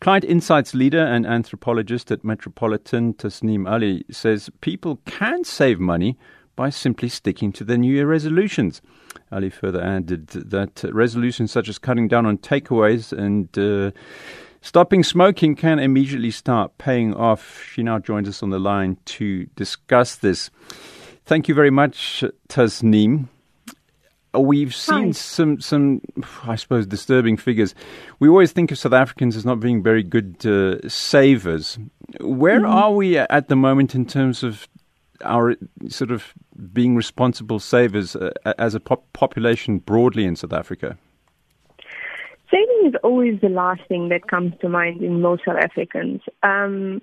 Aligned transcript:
Client 0.00 0.24
Insights 0.24 0.72
leader 0.74 1.04
and 1.04 1.26
anthropologist 1.26 2.10
at 2.10 2.24
Metropolitan, 2.24 3.12
Tasnim 3.12 3.70
Alli, 3.70 4.02
says 4.10 4.48
people 4.62 4.98
can 5.04 5.44
save 5.44 5.78
money 5.78 6.16
by 6.56 6.70
simply 6.70 7.10
sticking 7.10 7.52
to 7.52 7.64
their 7.64 7.76
New 7.76 7.92
Year 7.92 8.06
resolutions. 8.06 8.80
Alli 9.30 9.50
further 9.50 9.82
added 9.82 10.28
that 10.28 10.82
resolutions 10.84 11.52
such 11.52 11.68
as 11.68 11.78
cutting 11.78 12.08
down 12.08 12.24
on 12.24 12.38
takeaways 12.38 13.12
and 13.12 13.58
uh, 13.58 13.90
stopping 14.62 15.04
smoking 15.04 15.54
can 15.54 15.78
immediately 15.78 16.30
start 16.30 16.78
paying 16.78 17.14
off. 17.14 17.62
She 17.70 17.82
now 17.82 17.98
joins 17.98 18.26
us 18.26 18.42
on 18.42 18.48
the 18.48 18.58
line 18.58 18.96
to 19.04 19.44
discuss 19.54 20.16
this. 20.16 20.50
Thank 21.26 21.46
you 21.46 21.54
very 21.54 21.70
much, 21.70 22.24
Tasnim. 22.48 23.28
We've 24.32 24.74
seen 24.74 25.06
Hi. 25.06 25.10
some, 25.12 25.60
some, 25.60 26.00
I 26.44 26.54
suppose, 26.54 26.86
disturbing 26.86 27.36
figures. 27.36 27.74
We 28.20 28.28
always 28.28 28.52
think 28.52 28.70
of 28.70 28.78
South 28.78 28.92
Africans 28.92 29.34
as 29.34 29.44
not 29.44 29.58
being 29.58 29.82
very 29.82 30.04
good 30.04 30.46
uh, 30.46 30.88
savers. 30.88 31.78
Where 32.20 32.60
Mm-hmm. 32.60 32.70
are 32.72 32.92
we 32.94 33.18
at 33.18 33.48
the 33.48 33.56
moment 33.56 33.94
in 33.94 34.06
terms 34.06 34.42
of 34.44 34.68
our 35.24 35.56
sort 35.88 36.10
of 36.12 36.32
being 36.72 36.94
responsible 36.96 37.58
savers 37.58 38.14
uh, 38.16 38.30
as 38.58 38.74
a 38.74 38.80
pop- 38.80 39.12
population 39.12 39.78
broadly 39.78 40.24
in 40.24 40.36
South 40.36 40.52
Africa? 40.52 40.96
Saving 42.50 42.82
is 42.86 42.94
always 43.04 43.40
the 43.40 43.48
last 43.48 43.80
thing 43.88 44.08
that 44.10 44.28
comes 44.28 44.54
to 44.60 44.68
mind 44.68 45.02
in 45.02 45.20
most 45.20 45.42
South 45.44 45.58
Africans, 45.62 46.20
um, 46.42 47.00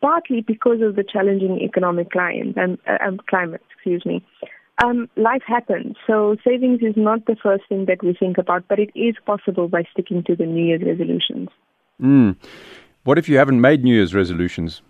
partly 0.00 0.40
because 0.40 0.80
of 0.80 0.96
the 0.96 1.04
challenging 1.04 1.60
economic 1.60 2.10
climate. 2.10 2.56
Um, 2.56 2.78
uh, 2.86 2.98
um, 3.06 3.18
climate, 3.28 3.62
excuse 3.74 4.04
me. 4.06 4.24
Um, 4.82 5.08
life 5.16 5.42
happens, 5.46 5.96
so 6.04 6.36
savings 6.44 6.80
is 6.82 6.94
not 6.96 7.26
the 7.26 7.36
first 7.40 7.62
thing 7.68 7.84
that 7.86 8.02
we 8.02 8.12
think 8.12 8.38
about, 8.38 8.66
but 8.66 8.80
it 8.80 8.90
is 8.96 9.14
possible 9.24 9.68
by 9.68 9.84
sticking 9.92 10.24
to 10.24 10.34
the 10.34 10.46
New 10.46 10.64
Year's 10.64 10.82
resolutions. 10.82 11.48
Mm. 12.02 12.36
What 13.04 13.18
if 13.18 13.28
you 13.28 13.36
haven't 13.36 13.60
made 13.60 13.84
New 13.84 13.94
Year's 13.94 14.14
resolutions? 14.14 14.82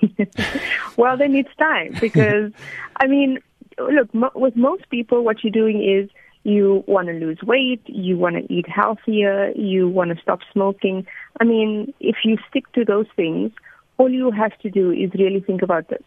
well, 0.96 1.16
then 1.16 1.34
it's 1.34 1.54
time 1.58 1.96
because, 2.00 2.52
I 2.98 3.08
mean, 3.08 3.40
look, 3.78 4.14
mo- 4.14 4.32
with 4.36 4.54
most 4.54 4.88
people, 4.88 5.24
what 5.24 5.42
you're 5.42 5.50
doing 5.50 5.82
is 5.82 6.10
you 6.44 6.84
want 6.86 7.08
to 7.08 7.14
lose 7.14 7.38
weight, 7.42 7.82
you 7.86 8.16
want 8.16 8.36
to 8.36 8.52
eat 8.52 8.68
healthier, 8.68 9.50
you 9.56 9.88
want 9.88 10.14
to 10.14 10.22
stop 10.22 10.40
smoking. 10.52 11.06
I 11.40 11.44
mean, 11.44 11.92
if 12.00 12.16
you 12.22 12.38
stick 12.48 12.70
to 12.72 12.84
those 12.84 13.06
things, 13.16 13.50
all 13.98 14.10
you 14.10 14.30
have 14.30 14.56
to 14.58 14.70
do 14.70 14.92
is 14.92 15.10
really 15.18 15.40
think 15.40 15.62
about 15.62 15.88
this. 15.88 16.02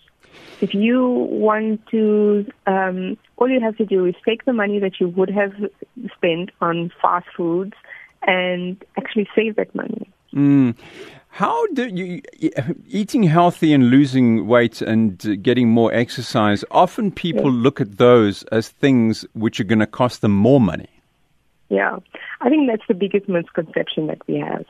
If 0.60 0.74
you 0.74 1.08
want 1.30 1.86
to, 1.88 2.46
um, 2.66 3.18
all 3.38 3.50
you 3.50 3.60
have 3.60 3.78
to 3.78 3.86
do 3.86 4.06
is 4.06 4.16
take 4.26 4.46
the 4.46 4.54
money 4.54 4.80
that 4.80 5.00
you 5.00 5.10
would 5.10 5.30
have 5.30 5.54
spent 6.16 6.50
on 6.62 6.92
fast 7.02 7.28
foods 7.36 7.74
and 8.24 8.84
actually 8.98 9.28
save 9.36 9.56
that 9.58 9.74
money. 9.76 10.10
Mm. 10.34 10.76
How 11.30 11.68
do 11.68 11.86
you 11.88 12.22
eating 12.88 13.22
healthy 13.22 13.72
and 13.72 13.92
losing 13.92 14.48
weight 14.48 14.82
and 14.82 15.44
getting 15.44 15.70
more 15.70 15.94
exercise? 15.94 16.66
Often 16.72 17.12
people 17.12 17.54
Yes. 17.54 17.64
look 17.64 17.80
at 17.80 17.98
those 17.98 18.42
as 18.46 18.70
things 18.70 19.24
which 19.34 19.60
are 19.60 19.64
going 19.64 19.80
to 19.80 19.86
cost 19.86 20.22
them 20.22 20.32
more 20.32 20.60
money. 20.60 20.90
Yeah, 21.70 22.00
I 22.42 22.50
think 22.50 22.68
that's 22.68 22.88
the 22.88 22.96
biggest 22.96 23.30
misconception 23.30 24.08
that 24.08 24.20
we 24.28 24.40
have. 24.40 24.66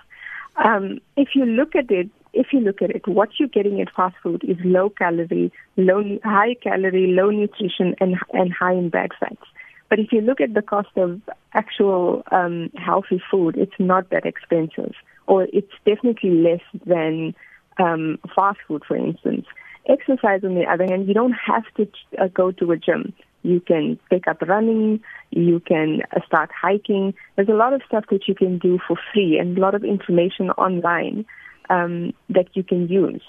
Um, 0.57 0.99
if 1.15 1.35
you 1.35 1.45
look 1.45 1.75
at 1.75 1.89
it, 1.89 2.09
if 2.37 2.53
you 2.53 2.59
look 2.59 2.81
at 2.81 2.91
it, 2.91 3.07
what 3.07 3.29
you're 3.39 3.49
getting 3.49 3.81
at 3.81 3.93
fast 3.93 4.15
food 4.21 4.43
is 4.47 4.57
low 4.63 4.89
calorie, 4.89 5.51
low 5.75 6.03
high 6.23 6.55
calorie, 6.61 7.07
low 7.07 7.29
nutrition, 7.31 7.95
and 7.99 8.15
and 8.31 8.53
high 8.53 8.73
in 8.73 8.89
bad 8.89 9.09
fats. 9.19 9.41
But 9.89 9.99
if 9.99 10.11
you 10.11 10.21
look 10.21 10.39
at 10.39 10.53
the 10.53 10.61
cost 10.61 10.89
of 10.97 11.19
actual 11.53 12.23
um, 12.31 12.69
healthy 12.75 13.21
food, 13.31 13.57
it's 13.57 13.79
not 13.79 14.09
that 14.11 14.25
expensive, 14.25 14.93
or 15.25 15.47
it's 15.51 15.71
definitely 15.85 16.31
less 16.31 16.65
than 16.85 17.33
um, 17.79 18.19
fast 18.35 18.59
food, 18.67 18.83
for 18.87 18.95
instance. 18.95 19.45
Exercise, 19.89 20.41
on 20.43 20.55
the 20.55 20.65
other 20.65 20.85
hand, 20.85 21.07
you 21.07 21.13
don't 21.13 21.37
have 21.45 21.63
to 21.77 21.87
uh, 22.19 22.27
go 22.27 22.51
to 22.51 22.71
a 22.71 22.77
gym. 22.77 23.13
You 23.43 23.61
can 23.61 23.97
pick 24.09 24.27
up 24.27 24.41
running. 24.41 24.99
You 25.31 25.61
can 25.61 26.01
uh, 26.15 26.19
start 26.25 26.51
hiking. 26.51 27.13
There's 27.35 27.47
a 27.47 27.53
lot 27.53 27.73
of 27.73 27.81
stuff 27.87 28.05
that 28.11 28.27
you 28.27 28.35
can 28.35 28.57
do 28.57 28.79
for 28.85 28.97
free 29.13 29.39
and 29.39 29.57
a 29.57 29.61
lot 29.61 29.73
of 29.73 29.83
information 29.85 30.49
online 30.51 31.25
um, 31.69 32.13
that 32.29 32.47
you 32.53 32.63
can 32.63 32.87
use. 32.87 33.21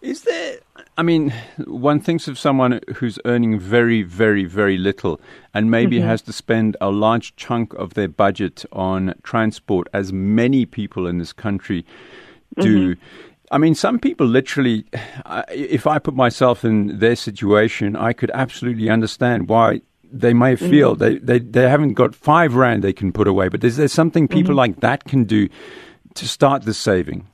Is 0.00 0.22
there? 0.22 0.58
I 0.98 1.02
mean, 1.02 1.32
one 1.66 2.00
thinks 2.00 2.26
of 2.28 2.38
someone 2.38 2.80
who's 2.96 3.18
earning 3.24 3.58
very, 3.58 4.02
very, 4.02 4.44
very 4.44 4.76
little 4.76 5.20
and 5.54 5.70
maybe 5.70 5.98
Mm-hmm. 5.98 6.08
has 6.08 6.22
to 6.22 6.32
spend 6.32 6.76
a 6.80 6.90
large 6.90 7.34
chunk 7.36 7.72
of 7.74 7.94
their 7.94 8.08
budget 8.08 8.64
on 8.72 9.14
transport, 9.22 9.88
as 9.92 10.12
many 10.12 10.66
people 10.66 11.06
in 11.06 11.18
this 11.18 11.32
country 11.32 11.84
do. 12.58 12.96
Mm-hmm. 12.96 13.06
I 13.52 13.58
mean, 13.58 13.74
some 13.74 13.98
people 13.98 14.26
literally, 14.26 14.84
if 15.50 15.86
I 15.86 15.98
put 15.98 16.14
myself 16.14 16.64
in 16.64 16.98
their 16.98 17.16
situation, 17.16 17.94
I 17.94 18.12
could 18.12 18.30
absolutely 18.34 18.88
understand 18.90 19.48
why 19.48 19.82
they 20.12 20.34
may 20.34 20.56
Mm-hmm. 20.56 20.70
feel 20.70 20.94
they, 20.96 21.18
they, 21.18 21.38
they 21.38 21.68
haven't 21.68 21.94
got 21.94 22.14
five 22.14 22.54
rand 22.54 22.82
they 22.82 22.92
can 22.92 23.12
put 23.12 23.28
away. 23.28 23.48
But 23.48 23.62
is 23.62 23.76
there 23.76 23.88
something 23.88 24.26
people 24.26 24.50
Mm-hmm. 24.50 24.58
like 24.58 24.80
that 24.80 25.04
can 25.04 25.24
do 25.24 25.48
to 26.14 26.26
start 26.28 26.64
the 26.64 26.74
saving? 26.74 27.28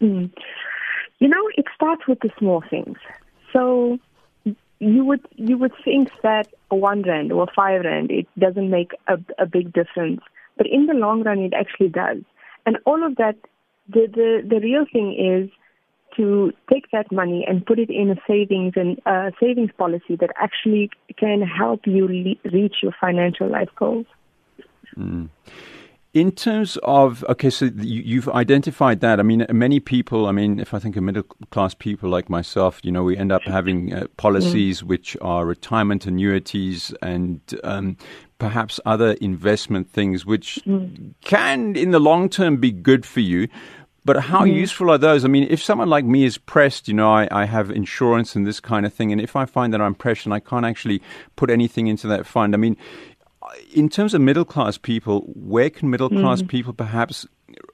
Mm. 0.00 0.32
You 1.18 1.28
know, 1.28 1.50
it 1.56 1.66
starts 1.74 2.06
with 2.08 2.20
the 2.20 2.30
small 2.38 2.62
things. 2.68 2.96
So 3.52 3.98
you 4.80 5.04
would 5.04 5.26
you 5.36 5.58
would 5.58 5.72
think 5.84 6.10
that 6.22 6.48
a 6.70 6.74
one 6.74 7.02
rand 7.02 7.32
or 7.32 7.46
five 7.54 7.84
rand 7.84 8.10
it 8.10 8.26
doesn't 8.38 8.70
make 8.70 8.92
a, 9.06 9.18
a 9.38 9.46
big 9.46 9.72
difference, 9.72 10.20
but 10.56 10.66
in 10.66 10.86
the 10.86 10.94
long 10.94 11.22
run 11.22 11.40
it 11.40 11.52
actually 11.52 11.88
does. 11.88 12.18
And 12.66 12.78
all 12.86 13.04
of 13.04 13.16
that, 13.16 13.36
the 13.88 14.06
the 14.12 14.48
the 14.48 14.60
real 14.60 14.86
thing 14.90 15.12
is 15.12 15.50
to 16.16 16.52
take 16.72 16.90
that 16.90 17.12
money 17.12 17.44
and 17.46 17.64
put 17.64 17.78
it 17.78 17.90
in 17.90 18.10
a 18.10 18.16
savings 18.26 18.72
and 18.76 19.00
uh, 19.06 19.30
savings 19.38 19.70
policy 19.76 20.16
that 20.16 20.30
actually 20.36 20.90
can 21.16 21.40
help 21.42 21.86
you 21.86 22.08
le- 22.08 22.50
reach 22.50 22.76
your 22.82 22.92
financial 23.00 23.48
life 23.48 23.68
goals. 23.76 24.06
In 26.12 26.32
terms 26.32 26.76
of 26.82 27.24
okay, 27.28 27.50
so 27.50 27.66
you, 27.66 28.02
you've 28.02 28.28
identified 28.28 28.98
that. 28.98 29.20
I 29.20 29.22
mean, 29.22 29.46
many 29.52 29.78
people. 29.78 30.26
I 30.26 30.32
mean, 30.32 30.58
if 30.58 30.74
I 30.74 30.80
think 30.80 30.96
of 30.96 31.04
middle 31.04 31.22
class 31.50 31.72
people 31.72 32.10
like 32.10 32.28
myself, 32.28 32.80
you 32.82 32.90
know, 32.90 33.04
we 33.04 33.16
end 33.16 33.30
up 33.30 33.42
having 33.42 33.94
uh, 33.94 34.06
policies 34.16 34.82
which 34.82 35.16
are 35.20 35.46
retirement 35.46 36.06
annuities 36.06 36.92
and 37.00 37.40
um, 37.62 37.96
perhaps 38.38 38.80
other 38.84 39.12
investment 39.20 39.88
things, 39.88 40.26
which 40.26 40.58
can, 41.20 41.76
in 41.76 41.92
the 41.92 42.00
long 42.00 42.28
term, 42.28 42.56
be 42.56 42.72
good 42.72 43.06
for 43.06 43.20
you. 43.20 43.46
But 44.04 44.16
how 44.16 44.44
useful 44.44 44.90
are 44.90 44.98
those? 44.98 45.26
I 45.26 45.28
mean, 45.28 45.46
if 45.50 45.62
someone 45.62 45.90
like 45.90 46.06
me 46.06 46.24
is 46.24 46.38
pressed, 46.38 46.88
you 46.88 46.94
know, 46.94 47.12
I, 47.12 47.28
I 47.30 47.44
have 47.44 47.70
insurance 47.70 48.34
and 48.34 48.46
this 48.46 48.58
kind 48.58 48.86
of 48.86 48.94
thing, 48.94 49.12
and 49.12 49.20
if 49.20 49.36
I 49.36 49.44
find 49.44 49.72
that 49.74 49.80
I'm 49.80 49.94
pressed 49.94 50.24
and 50.24 50.32
I 50.34 50.40
can't 50.40 50.64
actually 50.64 51.02
put 51.36 51.50
anything 51.50 51.86
into 51.86 52.08
that 52.08 52.26
fund, 52.26 52.54
I 52.54 52.56
mean, 52.56 52.78
in 53.74 53.88
terms 53.88 54.14
of 54.14 54.20
middle 54.20 54.44
class 54.44 54.78
people, 54.78 55.20
where 55.34 55.70
can 55.70 55.90
middle 55.90 56.08
class 56.08 56.42
people 56.42 56.72
perhaps 56.72 57.26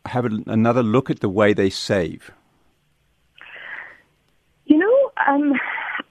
have 0.06 0.24
a, 0.24 0.30
another 0.46 0.82
look 0.82 1.10
at 1.10 1.20
the 1.20 1.28
way 1.28 1.52
they 1.52 1.70
save? 1.70 2.30
You 4.66 4.78
know, 4.78 5.10
um, 5.26 5.52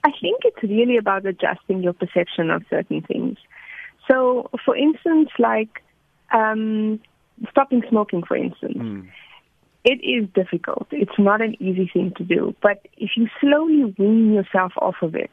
I 0.04 0.10
think 0.20 0.42
it's 0.44 0.62
really 0.62 0.96
about 0.96 1.26
adjusting 1.26 1.82
your 1.82 1.92
perception 1.92 2.50
of 2.50 2.64
certain 2.70 3.02
things. 3.02 3.38
So, 4.08 4.50
for 4.64 4.76
instance, 4.76 5.30
like 5.38 5.82
um, 6.32 7.00
stopping 7.50 7.82
smoking, 7.88 8.22
for 8.22 8.36
instance, 8.36 9.08
it 9.84 10.00
is 10.02 10.28
difficult. 10.34 10.88
It's 10.90 11.18
not 11.18 11.40
an 11.40 11.60
easy 11.62 11.90
thing 11.92 12.12
to 12.16 12.24
do. 12.24 12.54
But 12.62 12.86
if 12.96 13.10
you 13.16 13.28
slowly 13.40 13.94
wean 13.98 14.32
yourself 14.32 14.72
off 14.78 14.96
of 15.02 15.14
it, 15.14 15.30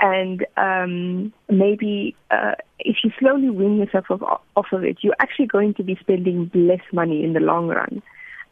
and 0.00 0.46
um, 0.56 1.32
maybe 1.48 2.16
uh, 2.30 2.54
if 2.78 2.96
you 3.04 3.10
slowly 3.18 3.50
wean 3.50 3.76
yourself 3.76 4.10
off, 4.10 4.40
off 4.56 4.66
of 4.72 4.84
it, 4.84 4.98
you're 5.02 5.16
actually 5.20 5.46
going 5.46 5.74
to 5.74 5.82
be 5.82 5.96
spending 6.00 6.50
less 6.54 6.80
money 6.92 7.22
in 7.22 7.32
the 7.34 7.40
long 7.40 7.68
run. 7.68 8.02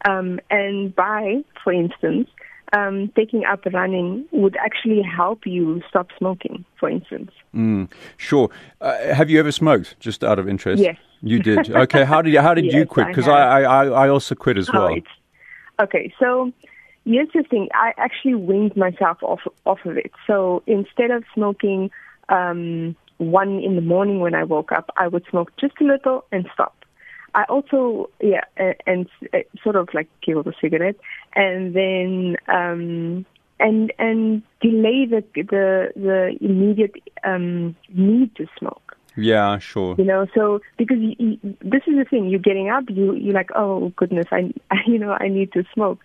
Um, 0.07 0.39
and 0.49 0.95
by, 0.95 1.43
for 1.63 1.73
instance, 1.73 2.29
um, 2.71 3.11
taking 3.15 3.45
up 3.45 3.65
running 3.73 4.25
would 4.31 4.55
actually 4.57 5.01
help 5.01 5.45
you 5.45 5.81
stop 5.89 6.09
smoking, 6.17 6.63
for 6.79 6.89
instance. 6.89 7.31
Mm, 7.55 7.89
sure. 8.17 8.49
Uh, 8.79 9.13
have 9.13 9.29
you 9.29 9.39
ever 9.39 9.51
smoked? 9.51 9.99
Just 9.99 10.23
out 10.23 10.39
of 10.39 10.47
interest. 10.47 10.81
Yes. 10.81 10.97
You 11.21 11.41
did. 11.41 11.69
Okay. 11.69 12.05
How 12.05 12.21
did 12.21 12.31
you? 12.31 12.41
How 12.41 12.53
did 12.53 12.71
you 12.71 12.85
quit? 12.93 13.07
Because 13.07 13.25
have. 13.25 13.33
I, 13.35 13.63
I, 13.63 13.85
I 13.87 14.09
also 14.09 14.35
quit 14.35 14.57
as 14.57 14.69
Oh, 14.71 14.87
well. 14.87 14.97
okay. 15.81 16.13
So 16.19 16.53
here's 17.05 17.29
the 17.33 17.43
thing: 17.43 17.69
I 17.73 17.93
actually 17.97 18.35
weaned 18.35 18.75
myself 18.75 19.17
off 19.21 19.41
off 19.65 19.79
of 19.85 19.97
it. 19.97 20.11
So 20.27 20.63
instead 20.67 21.11
of 21.11 21.23
smoking 21.33 21.91
um, 22.29 22.95
one 23.17 23.59
in 23.59 23.75
the 23.75 23.81
morning 23.81 24.19
when 24.19 24.33
I 24.33 24.43
woke 24.43 24.71
up, 24.71 24.89
I 24.97 25.07
would 25.07 25.25
smoke 25.29 25.51
just 25.59 25.73
a 25.81 25.83
little 25.83 26.25
and 26.31 26.47
stop. 26.53 26.75
I 27.35 27.43
also, 27.43 28.09
yeah, 28.21 28.43
and, 28.57 28.75
and 28.87 29.07
uh, 29.33 29.39
sort 29.63 29.75
of 29.75 29.89
like 29.93 30.09
kill 30.25 30.43
the 30.43 30.53
cigarette, 30.59 30.95
and 31.35 31.75
then 31.75 32.37
um, 32.47 33.25
and 33.59 33.93
and 33.99 34.41
delay 34.61 35.05
the 35.05 35.23
the 35.35 35.91
the 35.95 36.37
immediate 36.41 36.95
um, 37.23 37.75
need 37.89 38.35
to 38.37 38.47
smoke. 38.57 38.97
Yeah, 39.15 39.59
sure. 39.59 39.95
You 39.97 40.05
know, 40.05 40.27
so 40.33 40.61
because 40.77 40.97
you, 40.99 41.15
you, 41.19 41.57
this 41.61 41.81
is 41.87 41.97
the 41.97 42.05
thing, 42.09 42.29
you're 42.29 42.39
getting 42.39 42.69
up, 42.69 42.85
you 42.87 43.13
you're 43.15 43.33
like, 43.33 43.49
oh 43.55 43.91
goodness, 43.95 44.27
I, 44.31 44.53
I 44.71 44.77
you 44.87 44.97
know 44.97 45.11
I 45.19 45.27
need 45.27 45.51
to 45.53 45.63
smoke. 45.73 45.99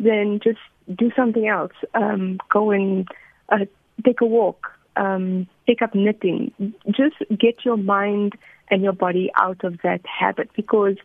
Then 0.00 0.40
just 0.42 0.58
do 0.96 1.12
something 1.14 1.46
else. 1.46 1.72
Um, 1.94 2.38
go 2.50 2.70
and 2.72 3.06
uh, 3.50 3.66
take 4.04 4.20
a 4.20 4.26
walk. 4.26 4.72
Um, 4.96 5.46
take 5.66 5.82
up 5.82 5.94
knitting. 5.94 6.52
Just 6.90 7.16
get 7.38 7.64
your 7.64 7.76
mind 7.76 8.32
and 8.70 8.82
your 8.82 8.92
body 8.92 9.30
out 9.36 9.62
of 9.62 9.78
that 9.82 10.00
habit 10.04 10.50
because 10.56 10.96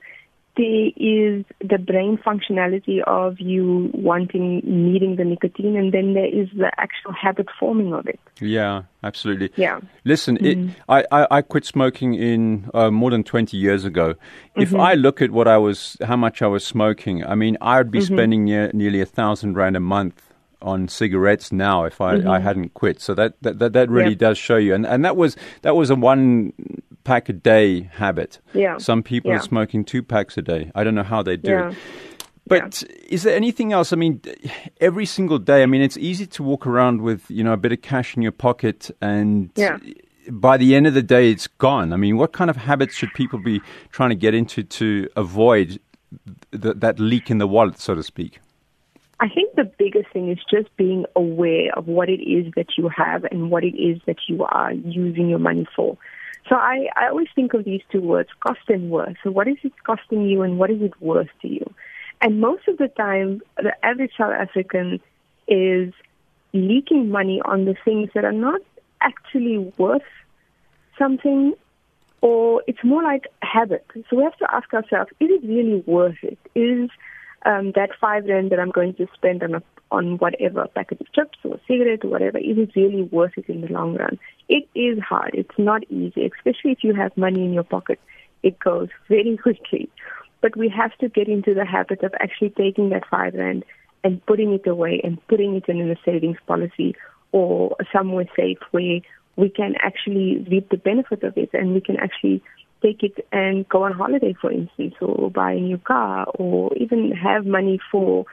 there 0.58 0.90
is 0.96 1.46
the 1.60 1.78
brain 1.78 2.18
functionality 2.18 3.02
of 3.06 3.40
you 3.40 3.90
wanting, 3.94 4.62
needing 4.64 5.16
the 5.16 5.24
nicotine, 5.24 5.76
and 5.76 5.94
then 5.94 6.14
there 6.14 6.26
is 6.26 6.50
the 6.56 6.72
actual 6.78 7.12
habit 7.12 7.48
forming 7.60 7.94
of 7.94 8.08
it. 8.08 8.20
Yeah, 8.40 8.84
absolutely. 9.04 9.52
Yeah. 9.56 9.80
Listen, 10.04 10.38
mm-hmm. 10.38 10.70
it, 10.70 10.76
I, 10.88 11.06
I, 11.12 11.28
I, 11.38 11.42
quit 11.42 11.66
smoking 11.66 12.14
in 12.14 12.70
uh, 12.74 12.92
more 12.92 13.12
than 13.12 13.24
20 13.24 13.58
years 13.58 13.86
ago. 13.86 14.16
If 14.56 14.70
mm-hmm. 14.70 14.80
I 14.80 14.94
look 14.94 15.22
at 15.22 15.32
what 15.32 15.48
I 15.48 15.58
was, 15.58 15.98
how 16.04 16.16
much 16.16 16.42
I 16.42 16.48
was 16.48 16.66
smoking, 16.66 17.26
I 17.26 17.36
mean, 17.36 17.58
I 17.62 17.78
would 17.78 17.92
be 17.92 18.00
mm-hmm. 18.00 18.16
spending 18.16 18.44
near, 18.46 18.72
nearly 18.74 19.02
a 19.02 19.06
thousand 19.06 19.56
rand 19.56 19.76
a 19.76 19.82
month 19.82 20.34
on 20.62 20.88
cigarettes 20.88 21.52
now 21.52 21.84
if 21.84 22.02
I, 22.02 22.16
mm-hmm. 22.16 22.28
I 22.28 22.40
hadn't 22.40 22.74
quit. 22.74 23.00
So 23.02 23.14
that 23.14 23.36
that, 23.42 23.60
that, 23.60 23.74
that 23.74 23.90
really 23.90 24.16
does 24.16 24.38
show 24.38 24.58
you. 24.58 24.74
And 24.74 24.86
and 24.86 25.06
that 25.06 25.16
was 25.16 25.38
that 25.62 25.76
was 25.76 25.90
a 25.90 25.96
one 25.96 26.54
pack 27.06 27.30
a 27.30 27.34
day 27.34 27.84
habit. 27.94 28.40
Yeah. 28.54 28.78
Some 28.78 29.02
people 29.02 29.32
yeah. 29.32 29.38
are 29.38 29.42
smoking 29.42 29.86
two 29.86 30.04
packs 30.04 30.38
a 30.38 30.42
day. 30.42 30.72
I 30.76 30.84
don't 30.84 30.96
know 30.96 31.04
how 31.04 31.24
they 31.24 31.38
do 31.38 31.52
yeah. 31.52 31.70
it. 31.70 31.78
But 32.48 32.84
yeah. 32.84 32.96
is 33.08 33.24
there 33.24 33.36
anything 33.36 33.72
else? 33.72 33.94
I 33.94 33.96
mean, 33.96 34.22
every 34.82 35.06
single 35.06 35.40
day. 35.40 35.64
I 35.64 35.66
mean, 35.66 35.82
it's 35.82 35.98
easy 35.98 36.28
to 36.28 36.44
walk 36.44 36.68
around 36.68 37.02
with 37.02 37.30
you 37.32 37.44
know 37.44 37.54
a 37.54 37.58
bit 37.58 37.72
of 37.72 37.82
cash 37.82 38.16
in 38.16 38.22
your 38.22 38.34
pocket, 38.34 38.92
and 39.02 39.50
yeah. 39.56 39.78
by 40.30 40.58
the 40.58 40.76
end 40.76 40.86
of 40.86 40.94
the 40.94 41.02
day, 41.02 41.32
it's 41.32 41.48
gone. 41.48 41.94
I 41.94 41.96
mean, 41.96 42.18
what 42.18 42.34
kind 42.34 42.50
of 42.50 42.58
habits 42.58 42.94
should 42.94 43.14
people 43.16 43.40
be 43.40 43.62
trying 43.92 44.10
to 44.10 44.16
get 44.16 44.36
into 44.36 44.62
to 44.62 45.10
avoid 45.16 45.80
th- 46.52 46.76
that 46.78 47.00
leak 47.00 47.32
in 47.32 47.40
the 47.40 47.48
wallet, 47.48 47.80
so 47.80 47.96
to 47.96 48.04
speak? 48.04 48.40
I 49.20 49.30
think 49.30 49.56
the 49.56 49.64
biggest 49.64 50.12
thing 50.12 50.30
is 50.30 50.38
just 50.52 50.76
being 50.76 51.06
aware 51.16 51.72
of 51.76 51.88
what 51.88 52.10
it 52.10 52.22
is 52.22 52.52
that 52.56 52.78
you 52.78 52.90
have 52.90 53.24
and 53.24 53.50
what 53.50 53.64
it 53.64 53.76
is 53.76 54.02
that 54.06 54.18
you 54.28 54.44
are 54.44 54.74
using 54.74 55.30
your 55.30 55.40
money 55.40 55.66
for. 55.76 55.98
So 56.48 56.56
I, 56.56 56.88
I 56.96 57.08
always 57.08 57.28
think 57.36 57.54
of 57.54 57.66
these 57.66 57.82
two 57.92 58.02
words, 58.02 58.30
cost 58.40 58.60
and 58.68 58.92
worth. 58.92 59.16
So 59.24 59.32
what 59.32 59.48
is 59.48 59.58
it 59.64 59.74
costing 59.84 60.28
you 60.30 60.44
and 60.44 60.60
what 60.60 60.70
is 60.70 60.82
it 60.82 61.00
worth 61.02 61.30
to 61.42 61.48
you? 61.48 61.74
And 62.22 62.40
most 62.40 62.68
of 62.68 62.78
the 62.78 62.88
time, 62.88 63.42
the 63.58 63.74
average 63.84 64.12
South 64.18 64.34
African 64.34 65.00
is 65.48 65.94
leaking 66.54 67.10
money 67.10 67.42
on 67.46 67.66
the 67.66 67.76
things 67.84 68.10
that 68.14 68.24
are 68.24 68.32
not 68.32 68.62
actually 69.02 69.58
worth 69.78 70.02
something 70.98 71.54
or 72.22 72.64
it's 72.68 72.84
more 72.84 73.04
like 73.04 73.28
habit. 73.42 73.86
So 74.10 74.16
we 74.18 74.24
have 74.24 74.38
to 74.38 74.48
ask 74.54 74.74
ourselves, 74.74 75.12
is 75.20 75.30
it 75.30 75.44
really 75.44 75.84
worth 75.86 76.18
it? 76.24 76.40
Is 76.56 76.90
um, 77.46 77.72
that 77.76 77.92
five 78.02 78.26
rand 78.26 78.52
that 78.52 78.60
I'm 78.60 78.72
going 78.72 78.96
to 78.96 79.08
spend 79.14 79.44
on 79.44 79.56
a, 79.56 79.64
on 79.92 80.18
whatever 80.18 80.68
packet 80.74 81.00
of 81.00 81.12
chips 81.14 81.38
or 81.44 81.60
cigarette 81.68 82.04
or 82.04 82.10
whatever, 82.10 82.40
is 82.40 82.58
it 82.58 82.76
really 82.76 83.04
worth 83.04 83.34
it 83.38 83.48
in 83.48 83.62
the 83.62 83.68
long 83.68 83.96
run? 83.96 84.18
It 84.50 84.68
is 84.76 85.00
hard. 85.00 85.32
It's 85.34 85.58
not 85.58 85.84
easy, 85.90 86.26
especially 86.26 86.72
if 86.72 86.84
you 86.84 86.94
have 86.96 87.16
money 87.16 87.46
in 87.46 87.54
your 87.54 87.64
pocket. 87.64 88.00
It 88.44 88.60
goes 88.60 88.90
very 89.08 89.38
quickly. 89.42 89.90
But 90.42 90.58
we 90.58 90.70
have 90.70 90.96
to 90.98 91.10
get 91.10 91.28
into 91.28 91.54
the 91.54 91.66
habit 91.66 92.04
of 92.04 92.14
actually 92.20 92.50
taking 92.50 92.90
that 92.90 93.08
five 93.10 93.34
rand 93.36 93.64
and 94.04 94.24
putting 94.26 94.54
it 94.54 94.68
away 94.68 95.02
and 95.04 95.26
putting 95.28 95.56
it 95.56 95.68
in 95.68 95.90
a 95.90 95.96
savings 96.04 96.38
policy 96.46 96.96
or 97.32 97.76
somewhere 97.92 98.26
safe 98.36 98.60
where 98.72 99.02
we 99.36 99.50
can 99.50 99.76
actually 99.82 100.46
reap 100.50 100.70
the 100.70 100.78
benefit 100.78 101.24
of 101.24 101.38
it 101.38 101.50
and 101.54 101.74
we 101.74 101.82
can 101.82 101.98
actually 101.98 102.42
take 102.86 103.04
it 103.04 103.28
and 103.32 103.68
go 103.70 103.84
on 103.84 103.94
holiday, 103.94 104.36
for 104.40 104.52
instance, 104.52 104.94
or 105.02 105.32
buy 105.32 105.54
a 105.54 105.60
new 105.60 105.78
car, 105.78 106.26
or 106.36 106.72
even 106.78 107.12
have 107.12 107.46
money 107.46 107.80
for 107.92 108.26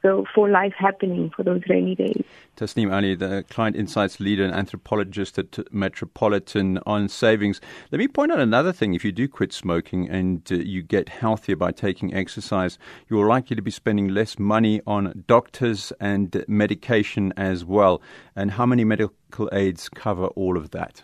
so 0.00 0.24
for 0.32 0.48
life 0.48 0.74
happening 0.78 1.30
for 1.34 1.42
those 1.42 1.62
rainy 1.68 1.96
days. 1.96 2.24
Tasnim 2.56 2.92
Alli, 2.92 3.16
the 3.16 3.44
client 3.50 3.74
insights 3.74 4.20
leader 4.20 4.44
and 4.44 4.54
anthropologist 4.54 5.38
at 5.38 5.72
Metropolitan 5.72 6.78
on 6.86 7.08
savings. 7.08 7.60
Let 7.90 7.98
me 7.98 8.06
point 8.06 8.30
out 8.30 8.38
another 8.38 8.72
thing. 8.72 8.94
If 8.94 9.04
you 9.04 9.10
do 9.10 9.26
quit 9.26 9.52
smoking 9.52 10.08
and 10.08 10.40
uh, 10.52 10.54
you 10.54 10.82
get 10.82 11.08
healthier 11.08 11.56
by 11.56 11.72
taking 11.72 12.14
exercise, 12.14 12.78
you're 13.08 13.26
likely 13.26 13.56
to 13.56 13.62
be 13.62 13.72
spending 13.72 14.08
less 14.08 14.38
money 14.38 14.80
on 14.86 15.24
doctors 15.26 15.92
and 16.00 16.44
medication 16.46 17.32
as 17.36 17.64
well. 17.64 18.00
And 18.36 18.52
how 18.52 18.66
many 18.66 18.84
medical 18.84 19.48
aids 19.52 19.88
cover 19.88 20.26
all 20.28 20.56
of 20.56 20.70
that? 20.70 21.02